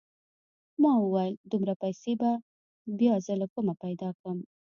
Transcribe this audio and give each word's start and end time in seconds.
ما 0.81 0.91
وويل 1.03 1.35
دومره 1.51 1.73
پيسې 1.83 2.13
به 2.21 2.31
بيا 2.99 3.15
زه 3.25 3.33
له 3.41 3.47
کومه 3.53 3.73
پيدا 3.83 4.09
کم. 4.21 4.37